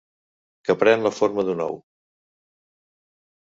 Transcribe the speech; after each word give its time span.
Que 0.69 0.75
pren 0.83 1.05
la 1.09 1.11
forma 1.17 1.45
d'un 1.51 1.63
ou. 1.67 1.79